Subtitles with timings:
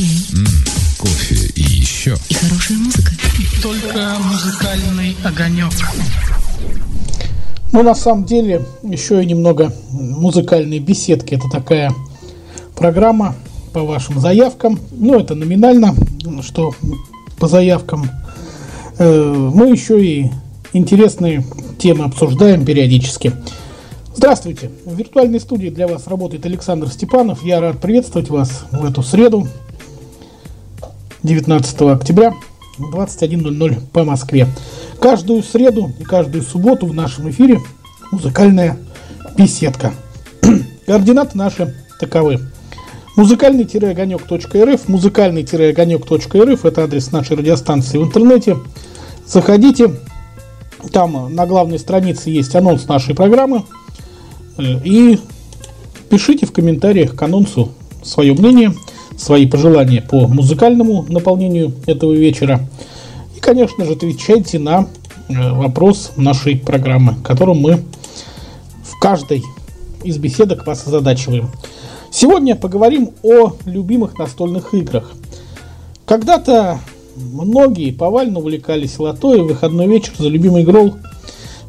[0.00, 0.08] Чай.
[0.32, 0.46] М,
[0.98, 2.16] кофе и еще.
[2.30, 3.12] И хорошая музыка.
[3.62, 5.72] Только музыкальный огонек.
[7.72, 11.34] Ну, на самом деле, еще и немного музыкальной беседки.
[11.34, 11.92] Это такая
[12.76, 13.34] программа
[13.74, 14.80] по вашим заявкам.
[14.92, 15.94] Ну, это номинально,
[16.42, 16.74] что
[17.38, 18.10] по заявкам.
[18.98, 20.30] Э, Мы еще и
[20.72, 21.44] интересные
[21.78, 23.34] темы обсуждаем периодически.
[24.16, 24.70] Здравствуйте!
[24.84, 27.42] В виртуальной студии для вас работает Александр Степанов.
[27.44, 29.46] Я рад приветствовать вас в эту среду,
[31.22, 32.32] 19 октября,
[32.78, 34.46] 21.00 по Москве.
[35.00, 37.60] Каждую среду и каждую субботу в нашем эфире
[38.10, 38.78] музыкальная
[39.36, 39.92] беседка.
[40.86, 42.40] Координаты наши таковы.
[43.16, 48.56] Музыкальный-огонек.рф Музыкальный-огонек.рф Это адрес нашей радиостанции в интернете.
[49.26, 49.94] Заходите.
[50.92, 53.64] Там на главной странице есть анонс нашей программы.
[54.56, 55.20] Э, И
[56.08, 58.72] пишите в комментариях к анонсу свое мнение,
[59.20, 62.60] свои пожелания по музыкальному наполнению этого вечера.
[63.36, 64.86] И, конечно же, отвечайте на
[65.28, 67.82] э, вопрос нашей программы, которым мы
[68.82, 69.44] в каждой
[70.02, 71.50] из беседок вас озадачиваем.
[72.10, 75.12] Сегодня поговорим о любимых настольных играх.
[76.06, 76.80] Когда-то
[77.14, 80.94] многие повально увлекались лото, и выходной вечер за любимой игрой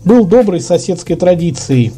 [0.05, 1.91] был доброй соседской традицией.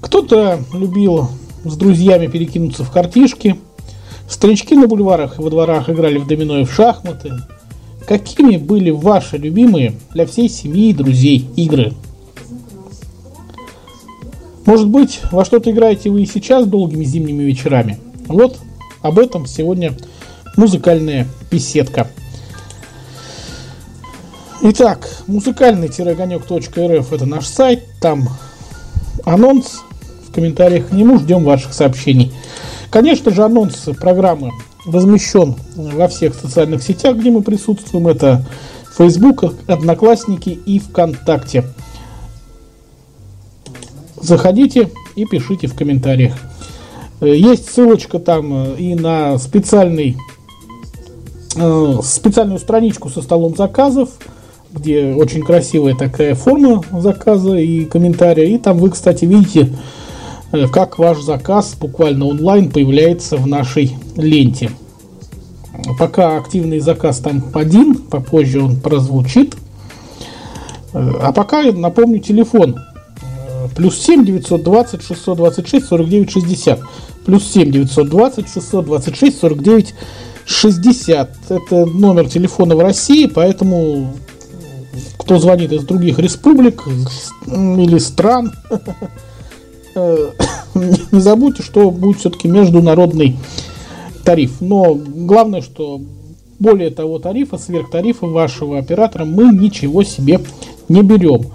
[0.00, 1.28] Кто-то любил
[1.64, 3.56] с друзьями перекинуться в картишки,
[4.30, 7.32] старички на бульварах и во дворах играли в домино и в шахматы.
[8.06, 11.92] Какими были ваши любимые для всей семьи и друзей игры?
[14.64, 17.98] Может быть, во что-то играете вы и сейчас долгими зимними вечерами?
[18.26, 18.58] Вот
[19.02, 19.94] об этом сегодня
[20.56, 22.08] музыкальная беседка.
[24.62, 28.28] Итак, музыкальный-огонек.рф это наш сайт, там
[29.24, 29.80] анонс,
[30.28, 32.32] в комментариях к нему ждем ваших сообщений.
[32.90, 34.50] Конечно же, анонс программы
[34.84, 38.08] размещен во всех социальных сетях, где мы присутствуем.
[38.08, 38.44] Это
[38.96, 41.64] Facebook, Одноклассники и ВКонтакте.
[44.20, 46.34] Заходите и пишите в комментариях.
[47.20, 50.16] Э, Есть ссылочка там э, и на специальный,
[51.56, 54.10] э, специальную страничку со столом заказов,
[54.72, 58.46] где очень красивая такая форма заказа и комментария.
[58.46, 59.72] И там вы, кстати, видите,
[60.72, 64.70] как ваш заказ буквально онлайн появляется в нашей ленте.
[65.98, 69.54] Пока активный заказ там один, попозже он прозвучит.
[70.92, 72.76] Э, А пока напомню телефон.
[73.22, 76.80] Э, Плюс 7 920 626 49 60.
[77.24, 79.94] Плюс 7 920 626 49
[80.44, 81.30] 60.
[81.48, 84.12] Это номер телефона в России, поэтому
[85.18, 86.82] кто звонит из других республик
[87.46, 88.76] или стран, э,
[90.74, 93.36] не забудьте, что будет все-таки международный
[94.24, 94.60] тариф.
[94.60, 96.00] Но главное, что
[96.58, 100.40] более того тарифа, сверх тарифа вашего оператора мы ничего себе
[100.88, 101.46] не берем.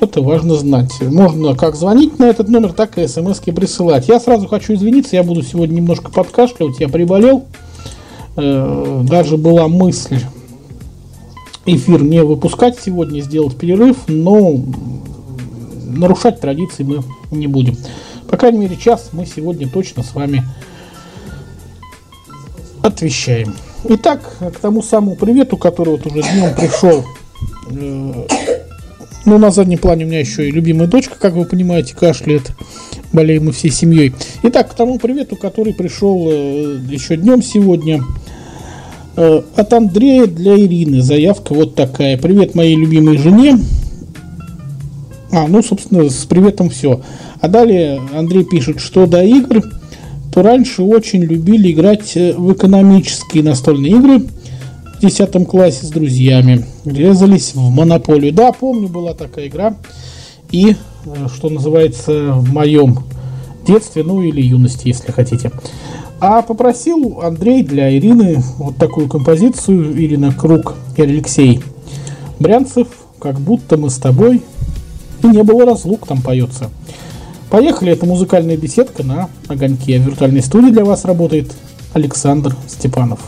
[0.00, 0.92] Это важно знать.
[1.00, 4.08] Можно как звонить на этот номер, так и смс присылать.
[4.08, 7.44] Я сразу хочу извиниться, я буду сегодня немножко подкашливать, я приболел.
[8.36, 10.18] Э, Даже была мысль
[11.66, 14.60] эфир не выпускать сегодня, сделать перерыв, но
[15.84, 17.76] нарушать традиции мы не будем.
[18.28, 20.44] По крайней мере, час мы сегодня точно с вами
[22.82, 23.54] отвечаем.
[23.88, 27.04] Итак, к тому самому привету, который вот уже днем пришел.
[27.70, 28.26] Э,
[29.26, 32.50] Ну, на заднем плане у меня еще и любимая дочка, как вы понимаете, кашляет.
[33.12, 34.12] Болеем мы всей семьей.
[34.42, 38.02] Итак, к тому привету, который пришел э, еще днем сегодня.
[39.16, 41.00] Э, От Андрея для Ирины.
[41.00, 42.18] Заявка вот такая.
[42.18, 43.58] Привет моей любимой жене.
[45.34, 47.00] А, ну, собственно, с приветом все.
[47.40, 49.64] А далее Андрей пишет, что до игр,
[50.32, 56.64] то раньше очень любили играть э, в экономические настольные игры в 10 классе с друзьями.
[56.84, 58.32] Резались в монополию.
[58.32, 59.76] Да, помню, была такая игра.
[60.52, 63.00] И, э, что называется, в моем
[63.66, 65.50] детстве, ну или юности, если хотите.
[66.20, 70.00] А попросил Андрей для Ирины вот такую композицию.
[70.00, 71.60] Ирина Круг и Алексей
[72.38, 72.86] Брянцев.
[73.18, 74.40] Как будто мы с тобой.
[75.24, 76.70] И не было разлук, там поется.
[77.50, 79.98] Поехали, это музыкальная беседка на огоньке.
[79.98, 81.50] В виртуальной студии для вас работает
[81.94, 83.20] Александр Степанов.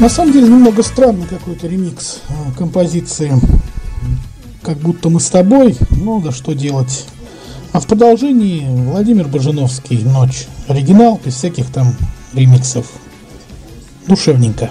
[0.00, 3.32] На самом деле немного странный какой-то ремикс а, композиции
[4.62, 7.04] «Как будто мы с тобой», ну да что делать.
[7.72, 10.46] А в продолжении Владимир Бажиновский «Ночь».
[10.68, 11.94] Оригинал без всяких там
[12.32, 12.86] ремиксов.
[14.06, 14.70] Душевненько.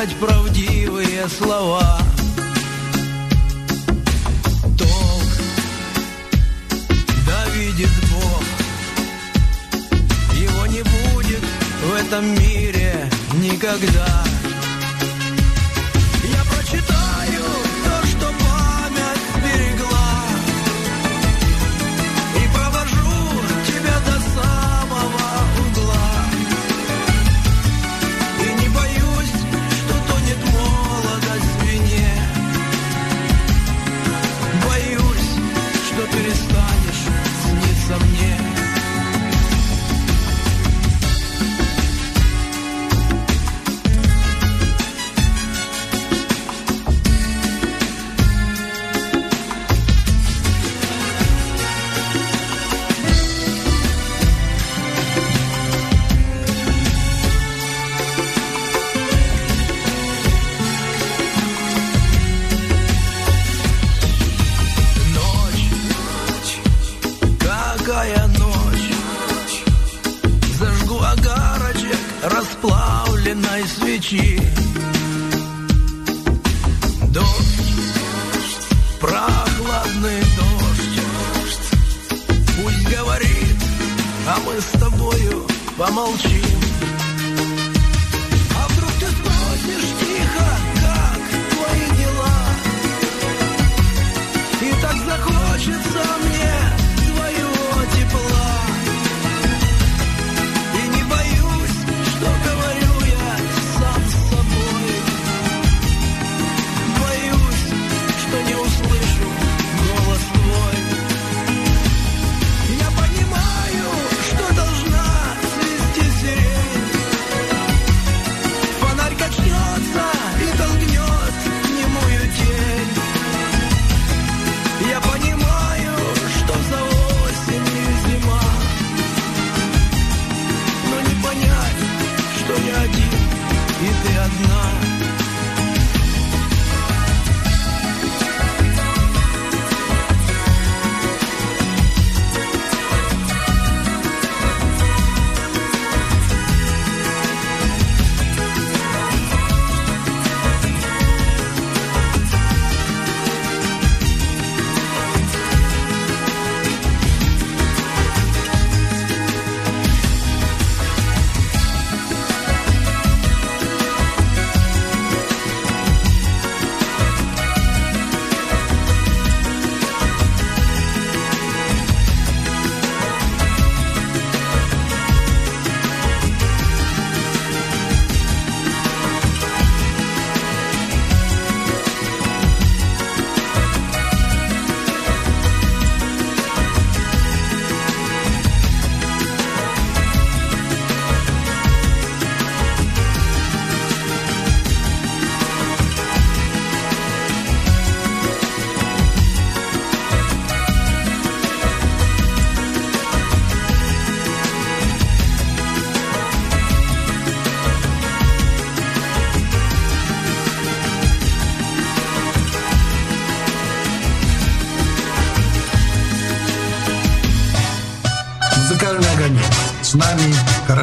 [0.00, 1.98] сказать правдивые слова.
[4.78, 5.30] Долг,
[7.26, 8.42] да видит Бог,
[10.34, 11.42] его не будет
[11.84, 13.10] в этом мире
[13.42, 14.24] никогда.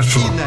[0.08, 0.47] Resul.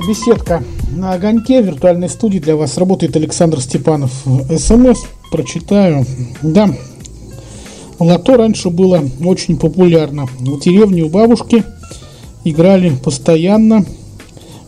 [0.00, 0.62] называется «Беседка
[0.94, 2.38] на огоньке» в виртуальной студии.
[2.38, 4.12] Для вас работает Александр Степанов.
[4.56, 6.04] СМС прочитаю.
[6.42, 6.70] Да,
[7.98, 10.26] лото раньше было очень популярно.
[10.38, 11.64] В деревне у бабушки
[12.44, 13.84] играли постоянно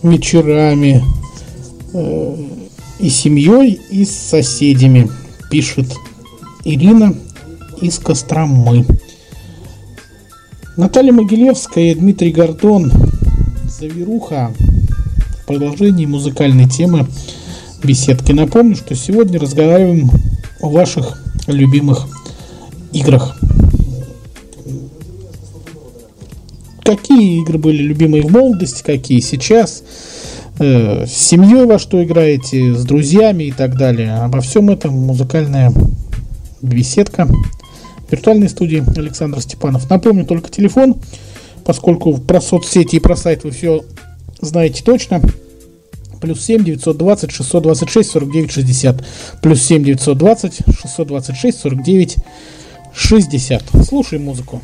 [0.02, 1.02] вечерами
[1.92, 2.37] э,
[2.98, 5.11] и семьей, и с соседями,
[5.50, 5.87] пишет
[6.64, 7.14] Ирина
[7.80, 8.85] из Костромы.
[10.76, 12.92] Наталья Могилевская и Дмитрий Гордон.
[13.68, 14.52] Завируха
[15.46, 17.07] продолжении музыкальной темы
[17.83, 18.33] беседки.
[18.33, 20.11] Напомню, что сегодня разговариваем
[20.61, 22.07] о ваших любимых
[22.92, 23.37] играх.
[26.85, 29.83] Какие игры были любимые в молодости, какие сейчас?
[30.59, 34.14] Э, с семьей во что играете, с друзьями и так далее.
[34.14, 35.72] Обо всем этом музыкальная
[36.61, 37.28] беседка
[38.11, 39.88] виртуальной студии Александр Степанов.
[39.88, 40.96] Напомню только телефон,
[41.64, 43.85] поскольку про соцсети и про сайт вы все
[44.42, 45.22] знаете точно.
[46.20, 49.05] Плюс 7 920 626 49 60.
[49.40, 52.16] Плюс 7 920 626 49
[52.94, 53.62] 60.
[53.88, 54.61] Слушаем музыку.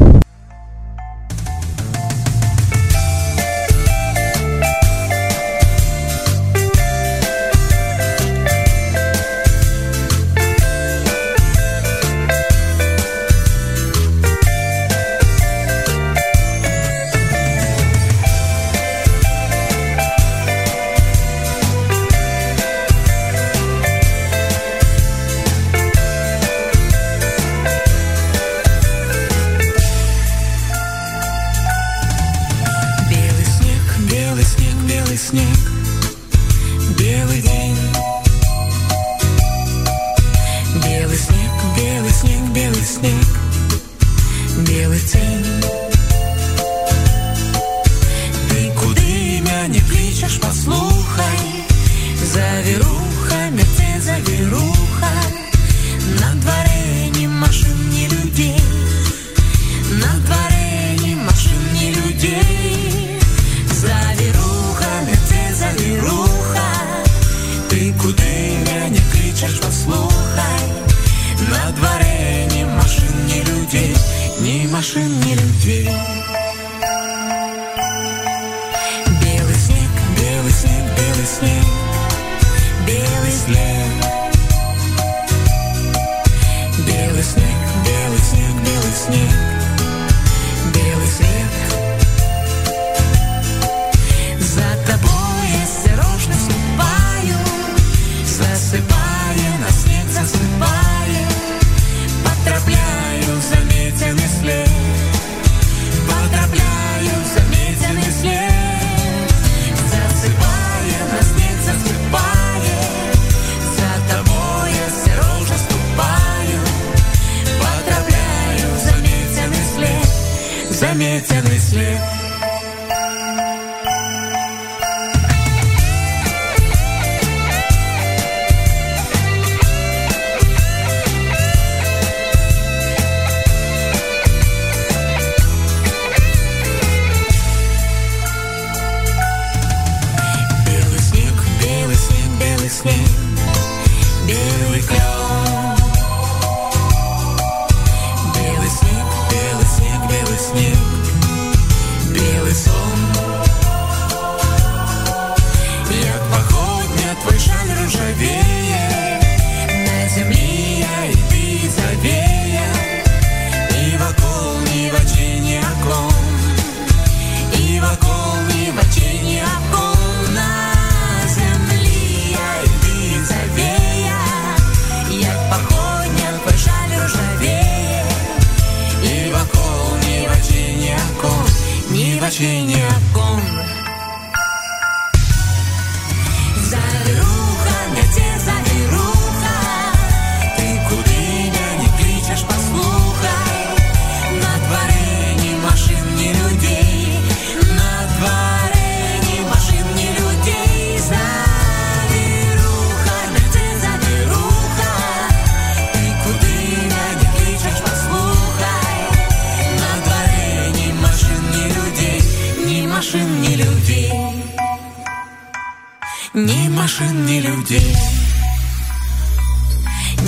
[216.35, 217.97] Ни машин, ни людей.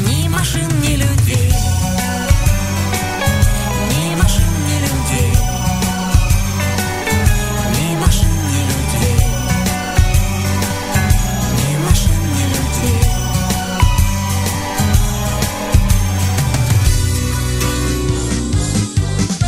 [0.06, 1.52] Ни машин, ни людей.
[3.90, 5.32] Ни машин, ни людей.
[7.76, 9.16] Ни машин, ни людей.
[11.58, 13.00] Ни машин, ни людей.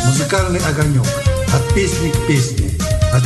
[0.05, 1.07] Музыкальный огонек.
[1.51, 2.62] От песни к песне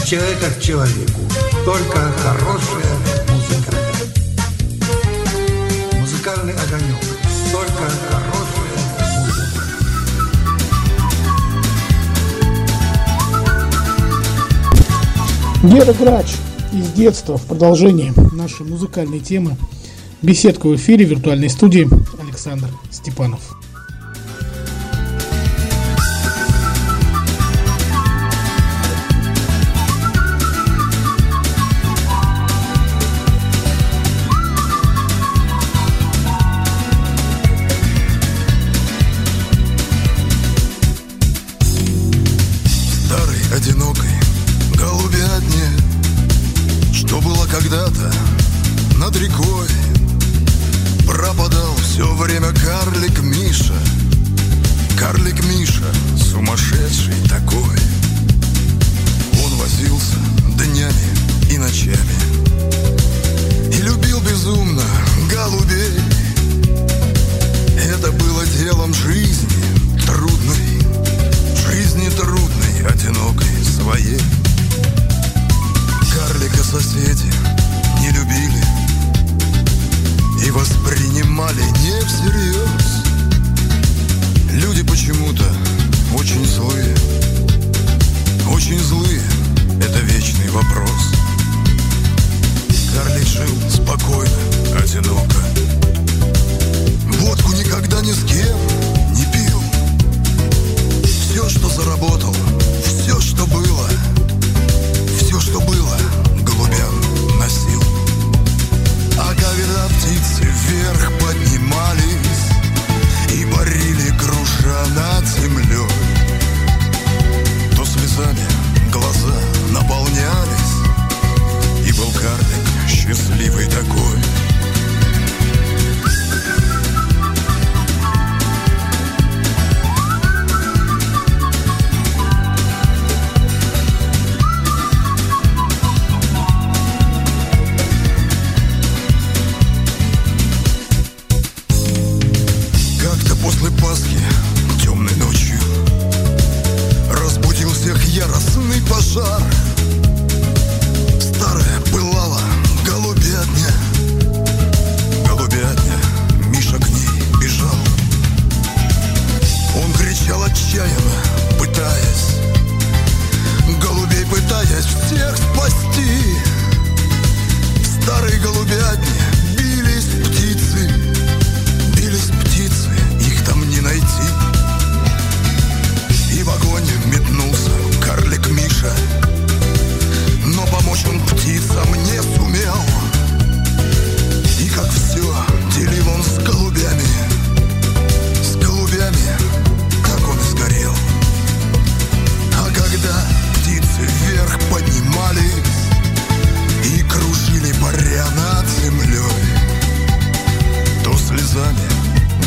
[0.08, 1.20] человека к человеку.
[1.65, 2.96] Только хорошая
[3.28, 3.76] музыка.
[6.00, 6.96] Музыкальный огонек.
[7.52, 8.78] Только хорошая
[9.17, 9.62] музыка.
[15.63, 16.28] Гера Грач
[16.72, 19.58] из детства в продолжении нашей музыкальной темы.
[20.22, 21.86] Беседка в эфире виртуальной студии
[22.22, 23.58] Александр Степанов.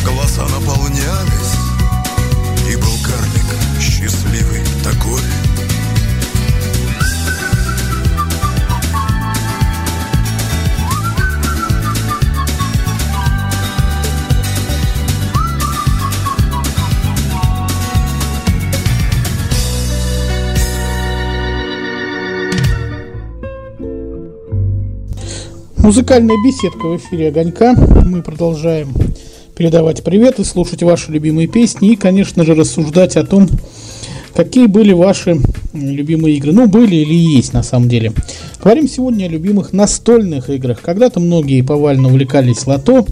[0.03, 1.55] Глаза наполнялись
[2.69, 5.21] И был карлик счастливый такой
[25.77, 27.73] Музыкальная беседка в эфире «Огонька».
[28.05, 28.93] Мы продолжаем
[29.61, 31.91] передавать привет и слушать ваши любимые песни.
[31.91, 33.47] И, конечно же, рассуждать о том,
[34.33, 35.37] какие были ваши
[35.71, 36.51] любимые игры.
[36.51, 38.11] Ну, были или есть на самом деле.
[38.59, 40.81] Говорим сегодня о любимых настольных играх.
[40.81, 43.05] Когда-то многие повально увлекались лото.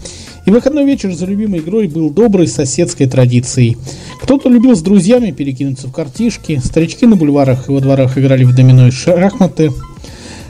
[0.47, 3.77] И выходной вечер за любимой игрой был доброй соседской традицией.
[4.19, 6.59] Кто-то любил с друзьями перекинуться в картишки.
[6.65, 9.69] Старички на бульварах и во дворах играли в домино и шахматы.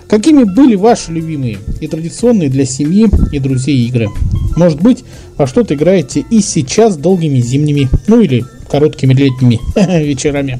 [0.10, 4.10] Какими были ваши любимые и традиционные для семьи и друзей игры?
[4.56, 5.04] Может быть,
[5.38, 9.60] во что-то играете и сейчас долгими зимними, ну или короткими летними
[10.04, 10.60] вечерами.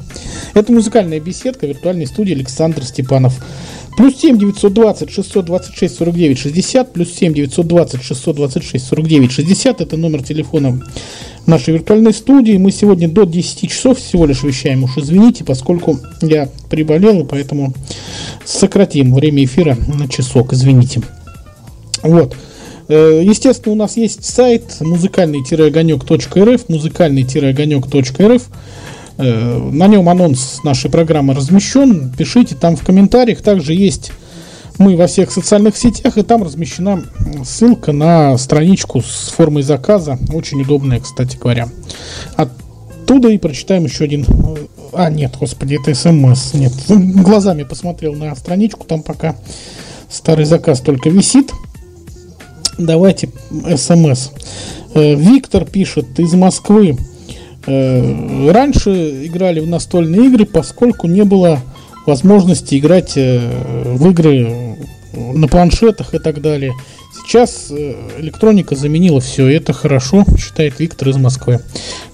[0.54, 3.44] Это музыкальная беседка виртуальной студии Александр Степанов.
[3.96, 10.80] Плюс 7 920 626 49 60, плюс 7 920 626 49 60, это номер телефона
[11.46, 12.56] нашей виртуальной студии.
[12.56, 17.74] Мы сегодня до 10 часов всего лишь вещаем, уж извините, поскольку я приболел, поэтому
[18.44, 21.02] сократим время эфира на часок, извините.
[22.02, 22.36] Вот.
[22.88, 28.42] Э, естественно, у нас есть сайт музыкальный-огонек.рф, музыкальный-огонек.рф.
[29.20, 32.12] Э, на нем анонс нашей программы размещен.
[32.16, 33.42] Пишите там в комментариях.
[33.42, 34.12] Также есть
[34.78, 37.04] мы во всех социальных сетях, и там размещена
[37.44, 40.18] ссылка на страничку с формой заказа.
[40.32, 41.68] Очень удобная, кстати говоря.
[42.36, 44.24] Оттуда и прочитаем еще один...
[44.94, 46.54] А, нет, господи, это смс.
[46.54, 49.36] Нет, глазами посмотрел на страничку, там пока
[50.08, 51.52] старый заказ только висит.
[52.78, 53.28] Давайте
[53.76, 54.30] смс.
[54.94, 56.96] Э, Виктор пишет из Москвы.
[57.66, 61.60] Э, раньше играли в настольные игры, поскольку не было
[62.06, 63.38] возможности играть э,
[63.84, 64.76] в игры
[65.12, 66.72] на планшетах и так далее.
[67.12, 67.70] Сейчас
[68.18, 71.60] электроника заменила все, и это хорошо, считает Виктор из Москвы.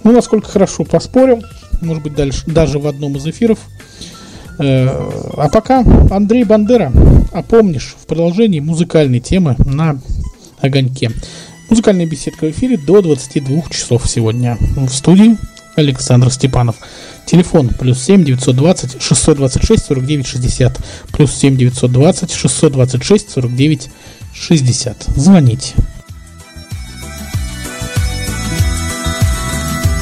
[0.03, 1.43] Ну, насколько хорошо, поспорим.
[1.81, 3.59] Может быть, дальше, даже в одном из эфиров.
[4.59, 6.91] А пока Андрей Бандера,
[7.33, 10.01] а помнишь, в продолжении музыкальной темы на
[10.61, 11.11] огоньке.
[11.69, 14.57] Музыкальная беседка в эфире до 22 часов сегодня.
[14.77, 15.37] В студии
[15.75, 16.77] Александр Степанов.
[17.27, 20.81] Телефон плюс 7 920 626 49 60.
[21.13, 23.91] Плюс 7 920 626 49
[24.33, 25.07] 60.
[25.17, 25.75] Звоните.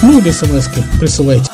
[0.02, 0.68] Ну или смс
[1.00, 1.50] присылайте.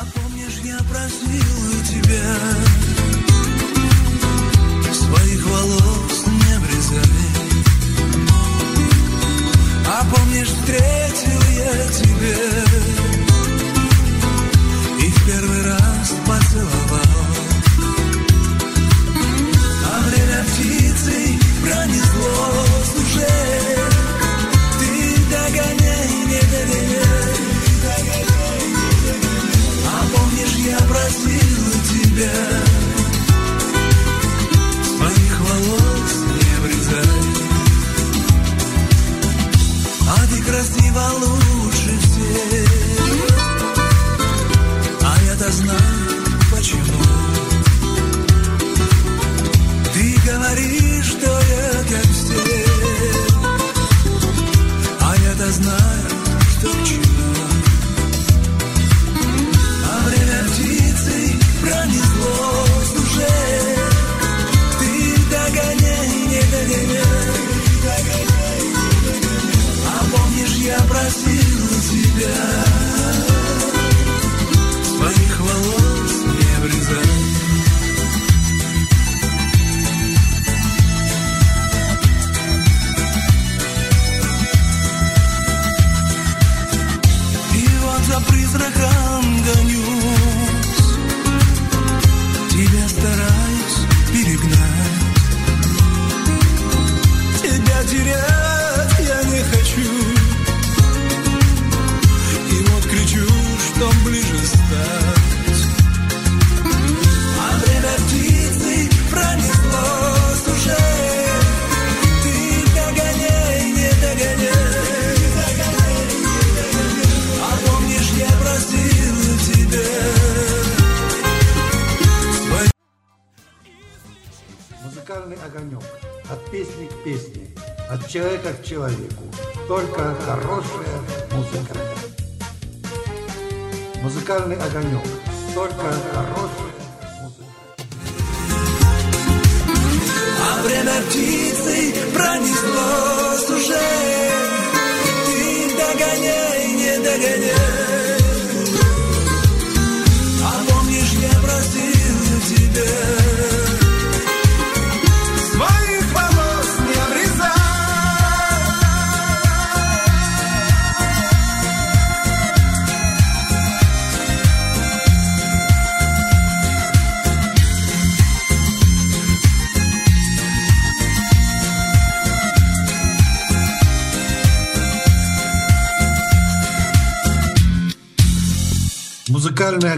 [72.21, 72.60] Yeah.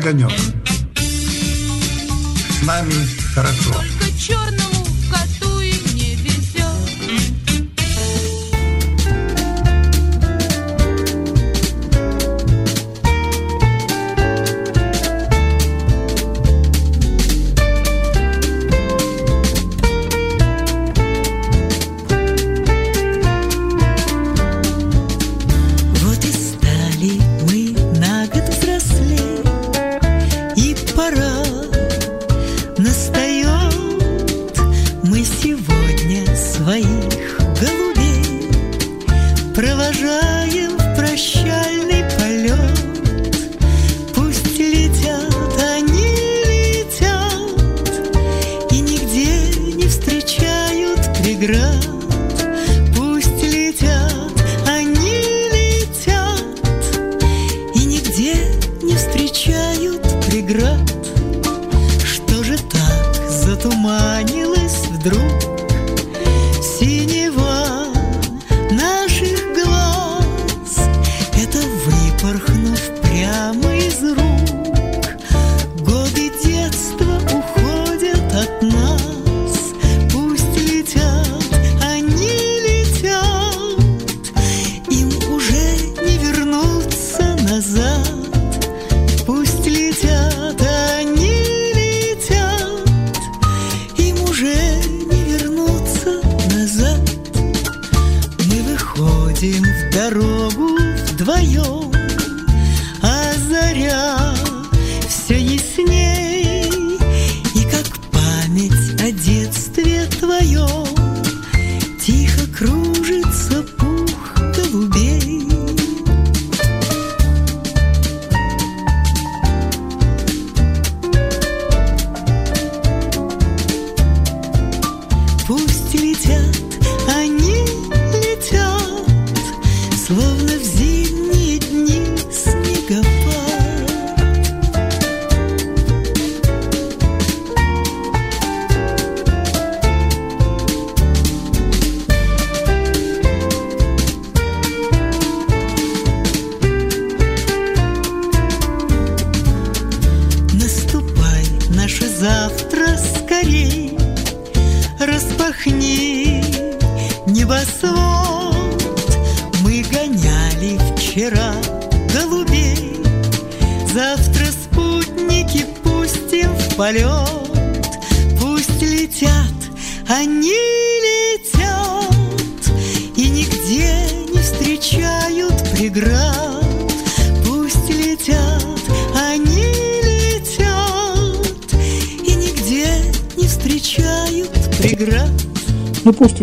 [0.04, 0.32] Огонек.
[2.50, 2.94] С нами
[3.34, 3.74] хорошо.
[3.74, 4.83] Только черному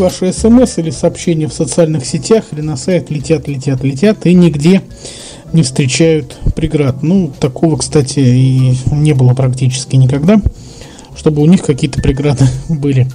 [0.01, 4.83] ваши смс или сообщения в социальных сетях или на сайт летят, летят, летят и нигде
[5.53, 7.03] не встречают преград.
[7.03, 10.41] Ну, такого, кстати, и не было практически никогда,
[11.17, 13.09] чтобы у них какие-то преграды были.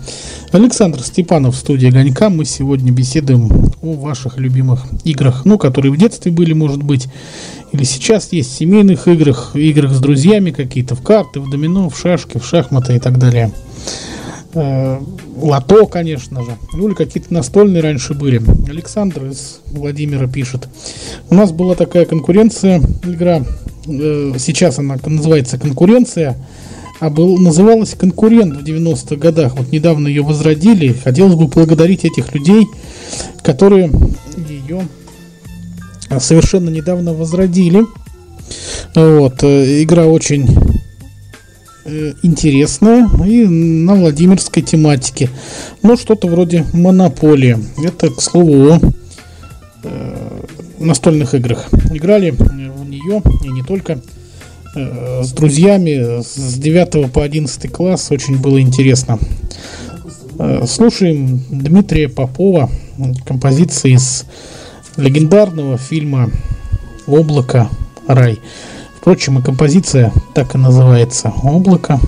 [0.51, 2.29] Александр Степанов в студии Огонька.
[2.29, 7.07] Мы сегодня беседуем о ваших любимых играх, ну, которые в детстве были, может быть,
[7.71, 11.97] или сейчас есть в семейных играх, играх с друзьями какие-то, в карты, в домино, в
[11.97, 13.51] шашки, в шахматы и так далее.
[14.56, 15.01] Э,
[15.38, 16.58] Лото, конечно же.
[16.74, 18.41] Ну или какие-то настольные раньше были.
[18.70, 20.70] Александр из Владимира пишет.
[21.30, 23.43] У нас была такая конкуренция, игра.
[23.86, 26.38] э, Сейчас она называется конкуренция.
[27.01, 29.58] А был, называлась конкурент в 90-х годах.
[29.58, 30.93] Вот недавно ее возродили.
[30.93, 32.66] Хотелось бы благодарить этих людей,
[33.43, 33.91] которые
[34.47, 34.88] ее
[36.20, 37.84] совершенно недавно возродили.
[38.95, 40.47] Вот, э, игра очень
[41.86, 45.29] э, интересная и на Владимирской тематике.
[45.83, 47.57] Ну, что-то вроде монополии.
[47.83, 48.79] Это, к слову, о
[49.83, 50.41] э,
[50.79, 51.69] настольных играх.
[51.91, 54.01] Играли э, в нее и не только
[54.75, 58.11] с друзьями с 9 по 11 класс.
[58.11, 59.17] Очень было интересно.
[60.67, 62.69] Слушаем Дмитрия Попова,
[63.25, 64.25] композиции из
[64.97, 66.29] легендарного фильма
[67.07, 67.69] «Облако.
[68.05, 68.39] Рай».
[69.06, 71.99] Впрочем, и композиция так и называется «Облако.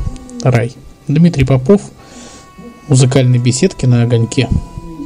[0.41, 0.73] Рай».
[1.07, 1.79] Дмитрий Попов,
[2.87, 4.49] музыкальной беседки на огоньке.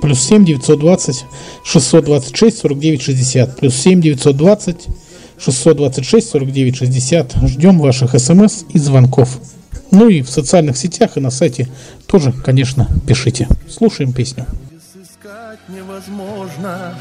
[0.02, 1.26] Плюс 7 920
[1.66, 3.58] 626 49 60.
[3.58, 4.88] Плюс 7 920
[5.38, 7.34] 626 49 60.
[7.50, 9.42] Ждем ваших смс и звонков.
[9.92, 11.68] Ну и в социальных сетях и на сайте
[12.08, 13.50] тоже, конечно, пишите.
[13.70, 14.46] Слушаем песню.
[14.94, 16.96] Сыскать невозможно,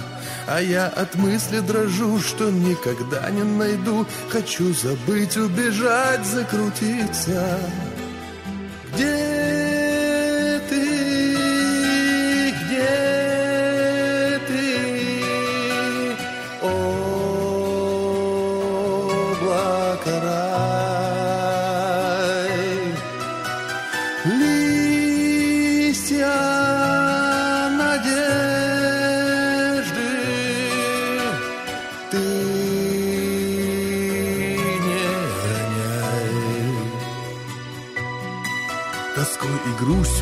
[0.52, 4.04] А я от мысли дрожу, что никогда не найду.
[4.30, 7.56] Хочу забыть, убежать, закрутиться.
[8.92, 9.49] Где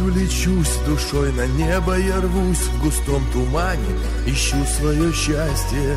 [0.08, 5.96] грустью лечусь, душой на небо я рвусь В густом тумане ищу свое счастье.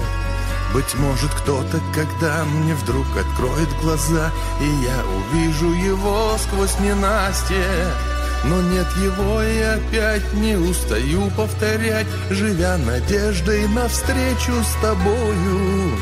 [0.73, 4.31] Быть может кто-то, когда мне вдруг откроет глаза
[4.61, 7.65] И я увижу его сквозь ненастье.
[8.43, 15.97] Но нет его и опять не устаю повторять Живя надеждой навстречу с тобою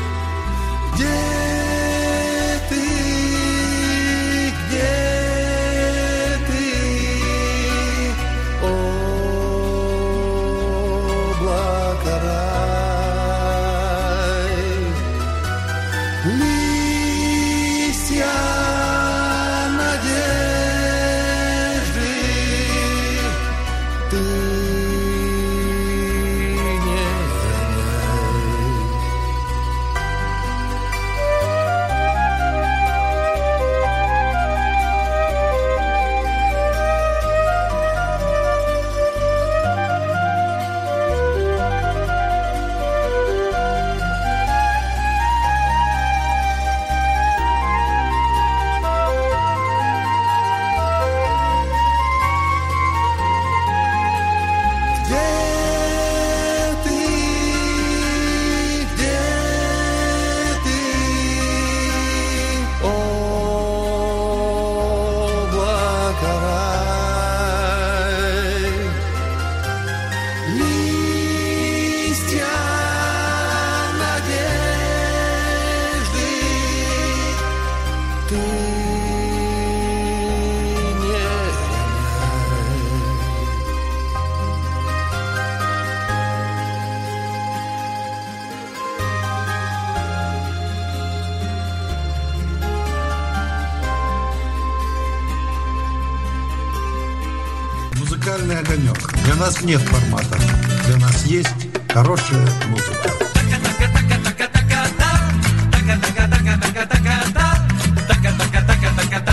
[99.50, 100.38] нас нет формата.
[100.86, 101.48] Для нас есть
[101.88, 103.10] хорошая музыка.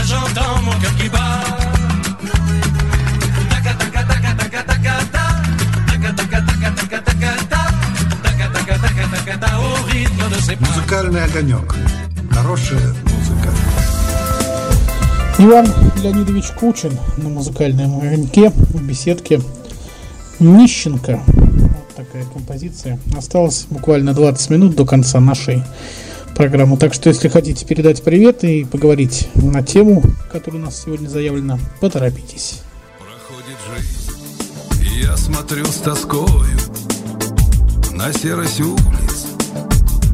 [0.08, 1.44] J'entends mon cœur qui bat.
[10.60, 11.76] Музыкальный огонек.
[12.32, 13.50] Хорошая музыка.
[15.38, 15.68] Иван
[16.02, 19.42] Леонидович Кучин на музыкальном огоньке в беседке
[20.40, 21.22] Нищенко.
[21.26, 23.00] Вот такая композиция.
[23.18, 25.64] Осталось буквально 20 минут до конца нашей
[26.36, 26.78] программы.
[26.78, 31.58] Так что, если хотите передать привет и поговорить на тему, которая у нас сегодня заявлена,
[31.82, 32.62] поторопитесь.
[33.00, 36.28] Проходит жизнь, я смотрю с тоскою
[37.94, 39.28] На серость улиц,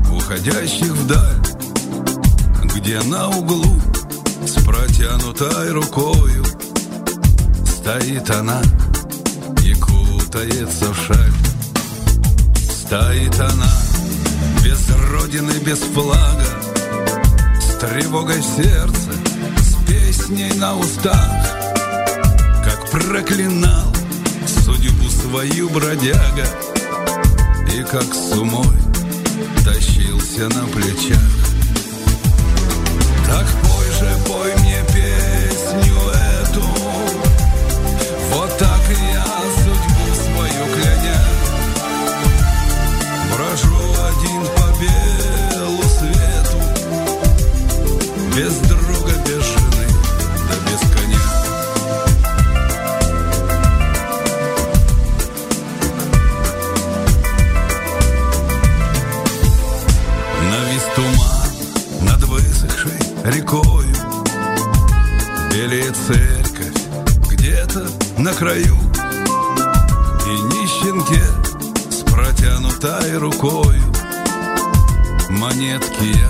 [0.09, 1.35] уходящих вдаль
[2.75, 3.65] Где на углу
[4.45, 6.45] с протянутой рукою
[7.65, 8.61] Стоит она
[10.33, 11.33] кутается в шаль.
[12.67, 13.71] Стоит она
[14.63, 16.45] без родины, без флага
[17.61, 19.11] С тревогой в сердце,
[19.59, 21.29] с песней на устах.
[22.63, 23.93] Как проклинал
[24.47, 26.47] судьбу свою бродяга
[27.75, 28.77] И как с умой
[29.63, 31.19] тащился на плечах.
[33.27, 33.62] Так
[68.43, 68.77] краю
[70.25, 71.23] И нищенке
[71.89, 73.81] с протянутой рукою
[75.29, 76.29] Монетки я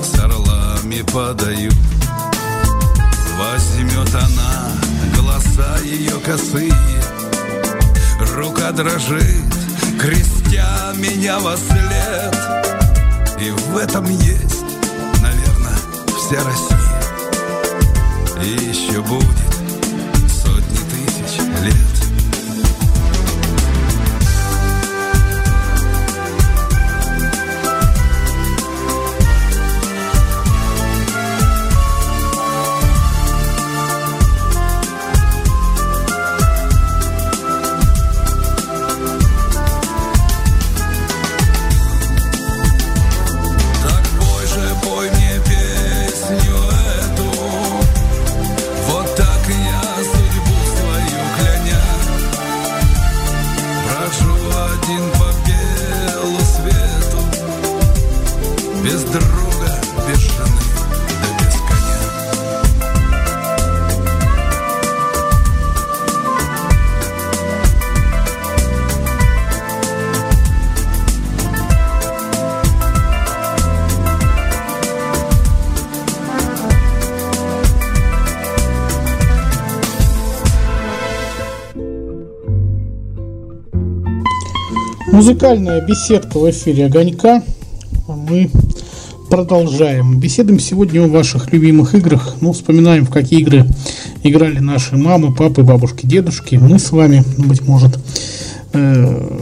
[0.00, 1.72] с орлами подаю
[3.36, 4.70] Возьмет она
[5.16, 6.72] голоса ее косые
[8.36, 9.44] Рука дрожит,
[9.98, 12.36] крестя меня во след.
[13.40, 14.62] И в этом есть,
[15.20, 15.78] наверное,
[16.16, 17.02] вся Россия.
[18.44, 19.49] И еще будет
[85.20, 87.42] Музыкальная беседка в эфире Огонька.
[88.08, 88.50] Мы
[89.28, 90.18] продолжаем.
[90.18, 92.36] Беседуем сегодня о ваших любимых играх.
[92.40, 93.66] Ну, вспоминаем, в какие игры
[94.22, 96.54] играли наши мамы, папы, бабушки, дедушки.
[96.54, 97.98] Мы с вами, ну, быть может.
[98.72, 99.38] Э,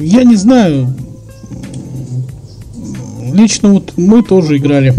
[0.00, 0.92] Я не знаю.
[3.32, 4.96] Лично вот мы тоже играли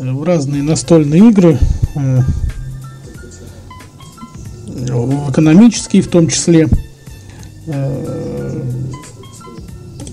[0.00, 1.56] э, в разные настольные игры.
[1.94, 2.22] э,
[4.66, 6.66] В экономические в том числе.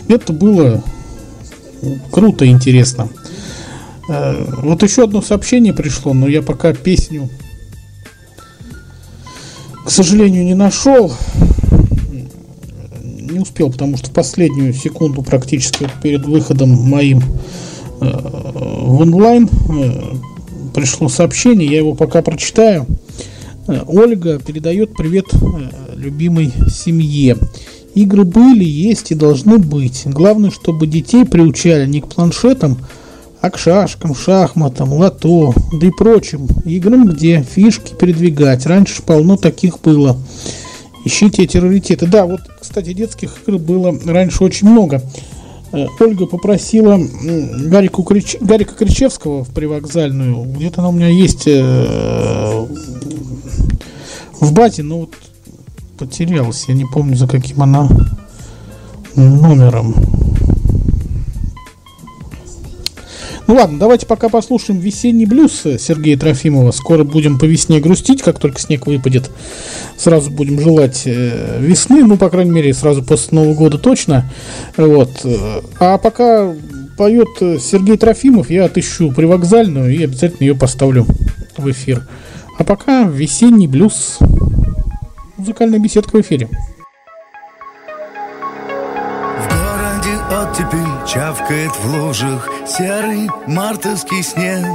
[0.08, 0.84] Это было
[2.12, 3.10] круто и интересно.
[4.10, 7.30] Э, Вот еще одно сообщение пришло, но я пока песню,
[9.86, 11.14] к сожалению, не нашел.
[13.04, 20.72] Не успел, потому что в последнюю секунду практически перед выходом моим э, в онлайн э,
[20.74, 22.86] пришло сообщение, я его пока прочитаю.
[23.86, 25.26] Ольга передает привет
[25.94, 27.36] любимой семье.
[27.98, 30.04] Игры были, есть и должны быть.
[30.06, 32.78] Главное, чтобы детей приучали не к планшетам,
[33.42, 38.68] а к шашкам, шахматам, лото, да и прочим играм, где фишки передвигать.
[38.68, 40.16] Раньше полно таких было.
[41.06, 42.06] Ищите эти раритеты.
[42.06, 45.02] Да, вот, кстати, детских игр было раньше очень много.
[45.72, 50.44] Э, Ольга попросила м, Гарику Крич- Гарика Кричевского в привокзальную.
[50.44, 52.68] Где-то она у меня есть э,
[54.40, 55.16] в бате, но вот
[55.98, 56.66] потерялась.
[56.68, 57.90] Я не помню, за каким она
[59.16, 59.96] номером.
[63.48, 66.72] Ну ладно, давайте пока послушаем весенний блюз Сергея Трофимова.
[66.72, 69.32] Скоро будем по весне грустить, как только снег выпадет.
[69.98, 74.30] Сразу будем желать э, весны, ну, по крайней мере, сразу после Нового года точно.
[74.76, 75.22] Вот.
[75.24, 76.54] э, А пока
[76.98, 81.06] поет э, Сергей Трофимов, я отыщу привокзальную и обязательно ее поставлю
[81.56, 82.06] в эфир.
[82.60, 84.18] А пока весенний блюз.
[85.38, 86.50] Музыкальная беседка в эфире.
[89.38, 94.66] В городе оттепель чавкает в лужах Серый мартовский снег.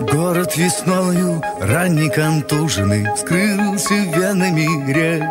[0.00, 5.22] Город весною ранний контуженный Скрылся венами рек.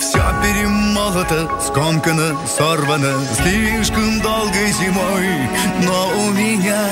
[0.00, 5.28] Все перемолото, скомкано, сорвано Слишком долгой зимой.
[5.84, 6.88] Но у меня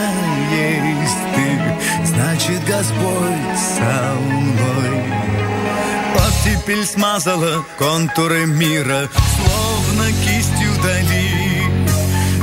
[0.50, 5.12] есть ты Значит, Господь со мной
[6.62, 11.64] Оттепель смазала контуры мира Словно кистью дали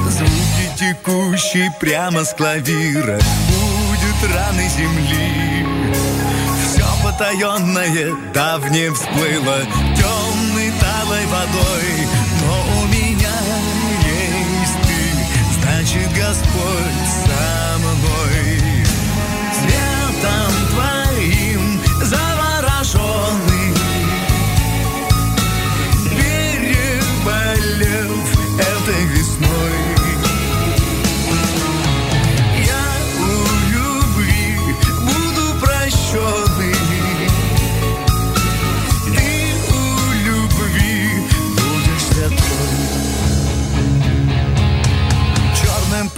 [0.10, 3.18] Звуки текущие прямо с клавира
[3.48, 5.66] Будет раны земли.
[6.66, 9.60] Все потаенное давнее всплыло
[9.96, 12.08] Темной талой водой.
[12.42, 13.38] Но у меня
[14.04, 17.69] есть ты Значит, Господь со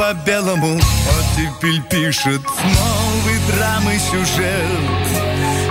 [0.01, 4.65] по белому оттепель пишет Новый драмы сюжет.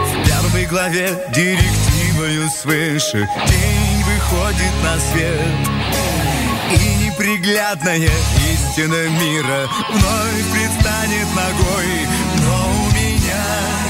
[0.06, 5.40] В первой главе директивою свыше День выходит на свет.
[6.70, 8.08] И неприглядная
[8.52, 12.06] истина мира Вновь предстанет ногой.
[12.46, 13.46] Но у меня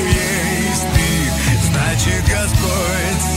[0.09, 1.69] есть ты.
[1.69, 3.30] Значит, Господь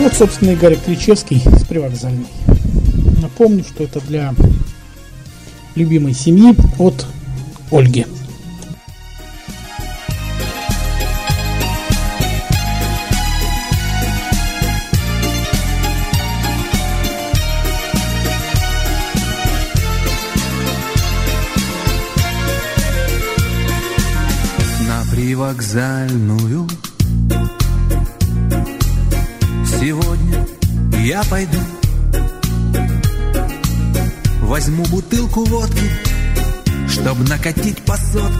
[0.00, 2.24] Вот, собственно, Игорь Кричевский с привокзальной.
[3.20, 4.34] Напомню, что это для
[5.74, 7.04] любимой семьи от
[7.70, 8.06] Ольги.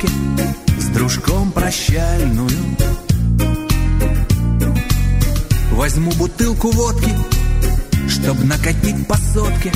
[0.01, 0.09] По сотке
[0.79, 2.51] С дружком прощальную
[5.73, 7.11] Возьму бутылку водки
[8.09, 9.73] Чтоб накатить по сотке.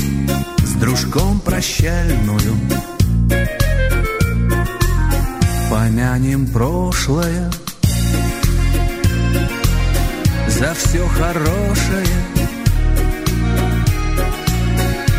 [0.64, 2.57] С дружком прощальную
[5.70, 7.51] Помянем прошлое.
[10.47, 12.07] За все хорошее.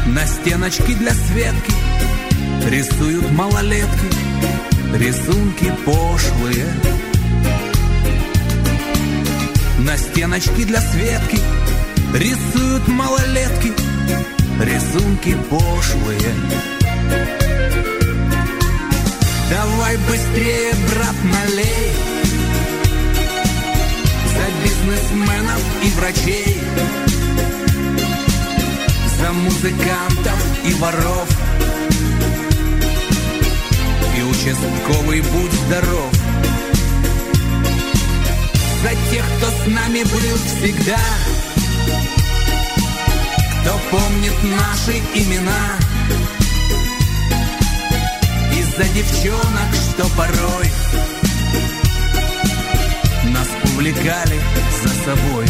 [0.07, 1.73] На стеночке для Светки
[2.69, 4.14] Рисуют малолетки
[4.93, 6.65] Рисунки пошлые.
[9.79, 11.39] На стеночке для Светки
[12.13, 13.73] Рисуют малолетки
[14.61, 16.33] Рисунки пошлые.
[19.49, 21.91] Давай быстрее, брат, налей
[24.33, 26.61] За бизнесменов и врачей
[29.19, 31.44] За музыкантов и воров
[34.17, 36.11] И участковый будь здоров.
[38.83, 40.99] За тех, кто с нами был всегда
[43.61, 45.79] Кто помнит наши имена.
[48.53, 50.71] Из-за девчонок, что порой
[53.33, 54.39] Нас увлекали
[54.83, 55.45] за собой.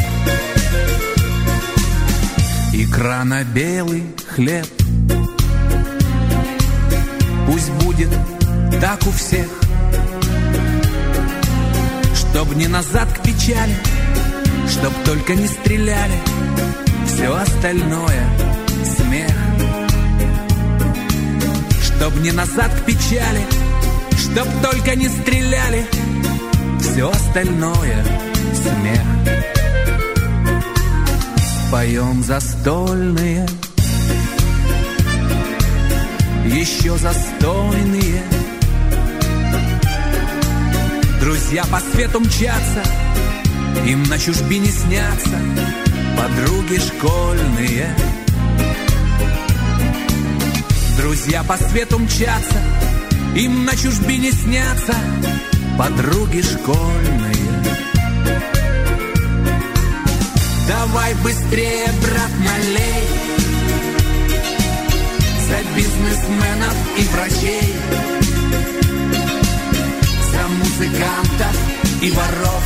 [2.74, 4.66] Икра на белый хлеб.
[7.48, 8.10] Пусть будет
[8.82, 9.48] так у всех.
[12.36, 13.76] Чтоб не назад к печали
[14.68, 16.20] Чтоб только не стреляли.
[17.08, 18.28] Все остальное
[18.98, 19.32] смех.
[21.82, 23.42] Чтоб не назад к печали
[24.18, 25.88] Чтоб только не стреляли.
[26.82, 28.06] Все остальное
[28.54, 29.02] смех.
[31.72, 33.48] Поем застольные
[36.46, 38.35] Еще застойные
[41.26, 42.84] Друзья по свету мчатся
[43.88, 45.40] Им на чужбине снятся
[46.16, 47.96] Подруги школьные
[51.00, 52.62] Друзья по свету мчатся,
[53.36, 54.94] им на чужбине снятся
[55.80, 57.36] подруги школьные.
[60.68, 63.08] Давай быстрее, брат, налей
[65.48, 67.76] За бизнесменов и врачей
[70.56, 71.56] музыкантов
[72.02, 72.64] и воров.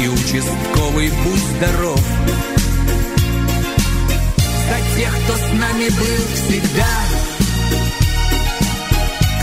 [0.00, 2.00] И участковый будь здоров.
[4.68, 6.94] За тех, кто с нами был всегда.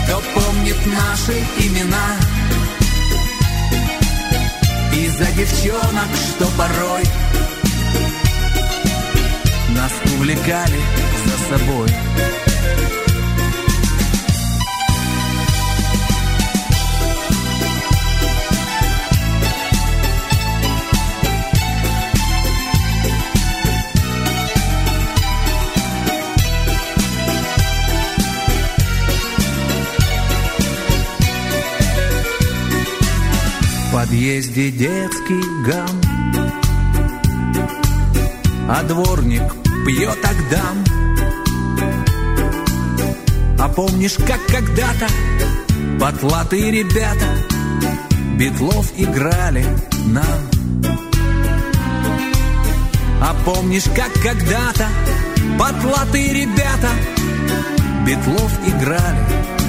[0.04, 2.18] Кто помнит наши имена.
[4.94, 7.04] И за девчонок, что порой
[9.70, 10.80] Нас увлекали
[11.26, 11.88] за собой
[34.12, 36.01] подъезде детский гам.
[38.68, 39.43] А дворник
[39.86, 40.84] пьет агдам.
[43.57, 45.07] А помнишь, как когда-то
[45.99, 47.28] Потлатые ребята
[48.38, 49.66] Битлов играли
[50.07, 50.26] нам?
[53.22, 54.89] А помнишь, как когда-то
[55.57, 56.89] Потлатые ребята
[58.05, 59.61] Битлов играли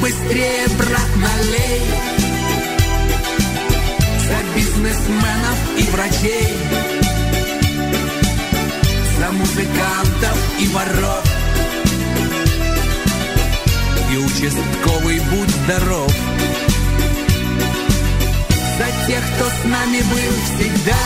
[0.00, 1.82] быстрее, брат, налей.
[4.26, 6.56] За бизнесменов и врачей.
[9.18, 11.24] За музыкантов и воров.
[14.12, 16.12] И участковый будь здоров.
[18.78, 21.04] За тех, кто с нами был всегда.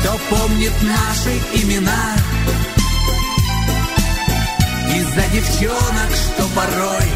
[0.00, 2.14] Кто помнит наши имена.
[2.14, 2.77] Кто помнит наши имена
[5.18, 7.08] за девчонок, что порой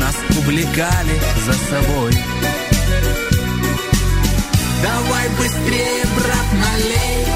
[0.00, 2.12] нас увлекали за собой.
[4.82, 7.26] Давай быстрее, брат, налей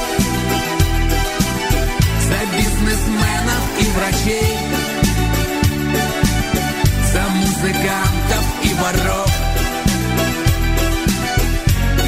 [2.29, 4.59] За бизнесменов и врачей
[7.13, 9.33] За музыкантов и воров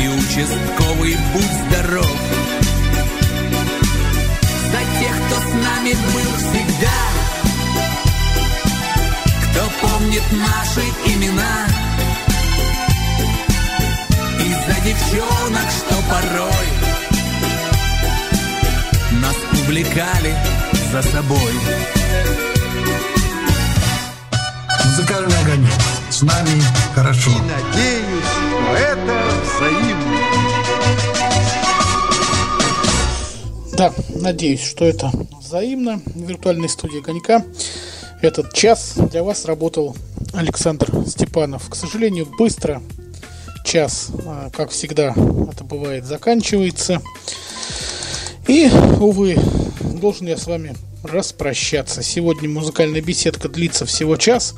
[0.00, 2.61] И участковый будь здоров
[5.52, 7.00] с нами был всегда
[9.50, 11.66] Кто помнит наши имена
[14.40, 16.68] И за девчонок, что порой
[19.20, 20.34] Нас увлекали
[20.90, 21.52] за собой
[24.84, 25.72] Музыкальный огонек.
[26.10, 26.62] С нами
[26.94, 27.30] хорошо.
[27.30, 29.24] Надеюсь, что это
[29.58, 30.42] взаимно.
[33.72, 35.10] Да, надеюсь, что это
[35.52, 36.00] взаимно.
[36.06, 37.44] В виртуальной студии Огонька
[38.22, 39.94] этот час для вас работал
[40.32, 41.68] Александр Степанов.
[41.68, 42.80] К сожалению, быстро
[43.62, 45.08] час, а, как всегда,
[45.52, 47.02] это бывает, заканчивается.
[48.48, 49.36] И, увы,
[50.00, 52.02] должен я с вами распрощаться.
[52.02, 54.54] Сегодня музыкальная беседка длится всего час.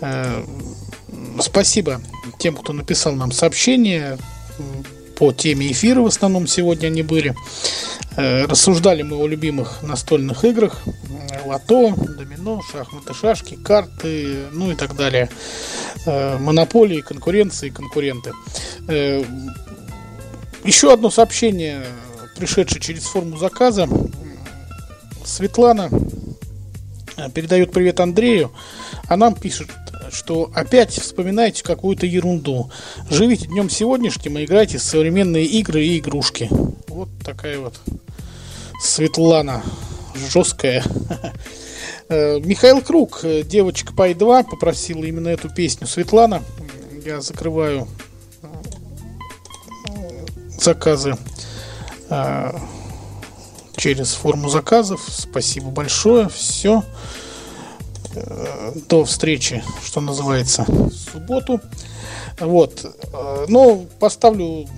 [0.00, 0.44] Э,
[1.40, 2.00] Спасибо
[2.38, 4.16] тем, кто написал нам сообщения
[4.60, 4.84] м,
[5.16, 7.34] по теме эфира, в основном сегодня они были.
[8.16, 10.82] Э, Рассуждали мы о любимых настольных играх.
[10.86, 15.28] э, Лото, домино, шахматы, шашки, карты, ну и так далее.
[16.06, 18.32] Э, Монополии, конкуренции, конкуренты.
[20.64, 21.84] Еще одно сообщение,
[22.36, 23.88] пришедшее через форму заказа.
[25.24, 25.90] Светлана
[27.34, 28.52] передает привет Андрею,
[29.08, 29.68] а нам пишет,
[30.12, 32.70] что опять вспоминаете какую-то ерунду.
[33.10, 36.48] Живите днем сегодняшним и играйте в современные игры и игрушки.
[36.94, 37.74] Вот такая вот
[38.80, 39.64] Светлана
[40.14, 40.84] жесткая.
[42.08, 46.42] Э, Михаил Круг, э, девочка Пай 2, попросила именно эту песню Светлана.
[47.04, 47.88] Я закрываю
[48.42, 48.46] э,
[50.60, 51.16] заказы
[53.76, 55.02] через форму заказов.
[55.08, 56.28] Спасибо большое.
[56.28, 56.84] Все.
[58.88, 61.60] До встречи, что называется, в субботу.
[62.38, 62.84] Вот.
[63.48, 64.68] Ну, поставлю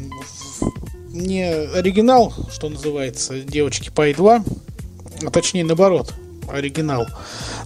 [1.17, 4.45] не оригинал, что называется, девочки Пай 2,
[5.25, 6.13] а точнее наоборот,
[6.49, 7.07] оригинал.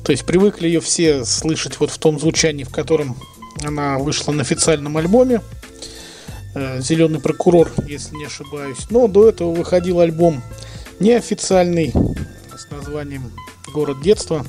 [0.04, 3.16] То есть привыкли ее все слышать вот в том звучании, в котором
[3.62, 5.40] она вышла на официальном альбоме.
[6.78, 8.90] Зеленый прокурор, если не ошибаюсь.
[8.90, 10.42] Но до этого выходил альбом
[10.98, 11.92] неофициальный
[12.56, 13.32] с названием
[13.72, 14.44] Город детства.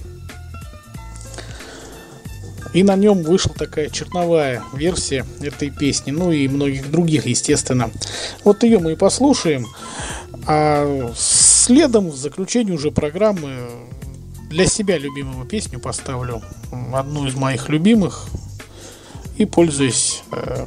[2.73, 7.91] И на нем вышла такая черновая версия этой песни, ну и многих других, естественно.
[8.43, 9.67] Вот ее мы и послушаем.
[10.47, 13.69] А следом в заключение уже программы
[14.49, 16.41] для себя любимую песню поставлю.
[16.93, 18.27] Одну из моих любимых.
[19.37, 20.65] И пользуясь э,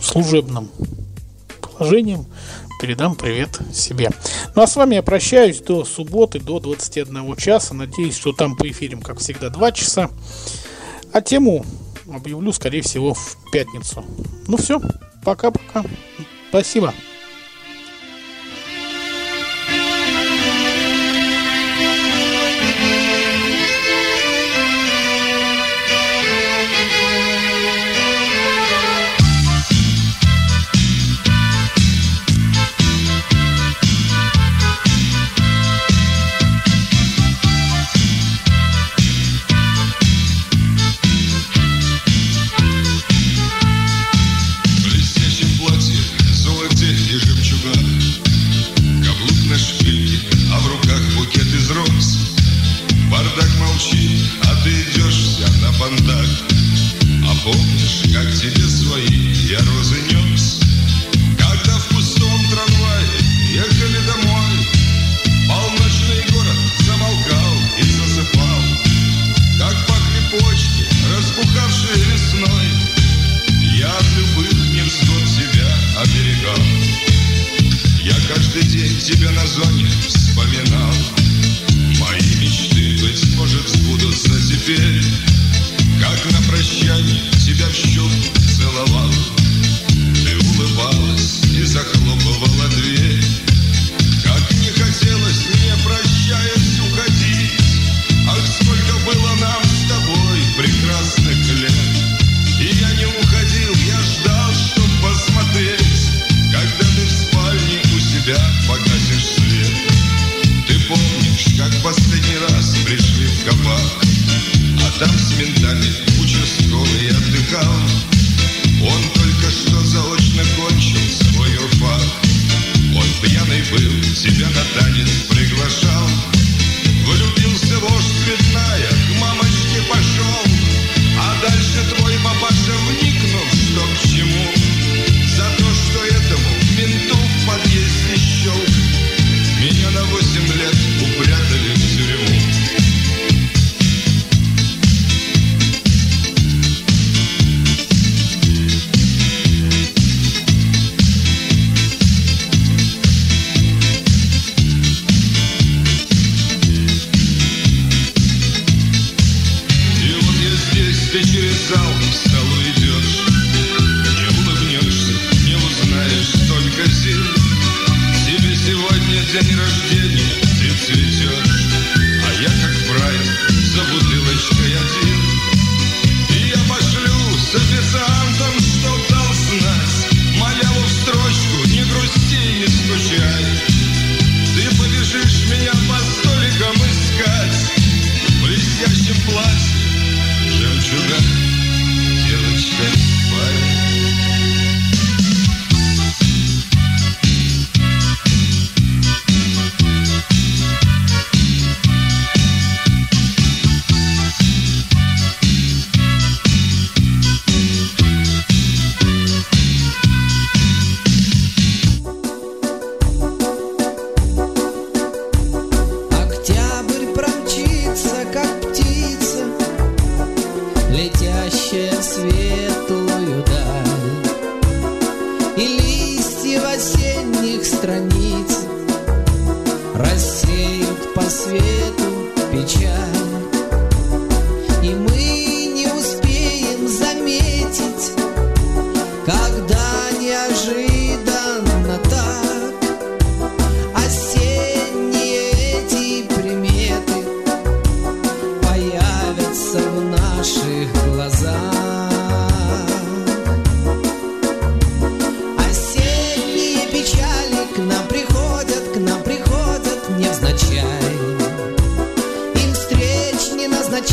[0.00, 0.68] служебным
[1.60, 2.26] положением,
[2.78, 4.10] передам привет себе.
[4.54, 7.74] Ну а с вами я прощаюсь до субботы, до 21 часа.
[7.74, 10.10] Надеюсь, что там по эфирам, как всегда, 2 часа.
[11.12, 11.64] А тему
[12.12, 14.04] объявлю, скорее всего, в пятницу.
[14.46, 14.80] Ну все,
[15.24, 15.84] пока-пока.
[16.50, 16.94] Спасибо.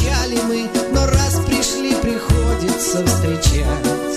[0.05, 4.14] Назначали мы, но раз пришли, приходится встречать